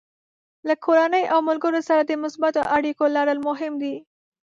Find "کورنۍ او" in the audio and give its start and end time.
0.85-1.39